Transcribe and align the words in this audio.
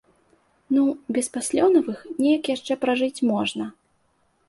Ну, 0.77 0.83
без 1.17 1.29
паслёнавых 1.35 1.99
неяк 2.21 2.53
яшчэ 2.55 2.73
пражыць 2.87 3.25
можна. 3.37 3.73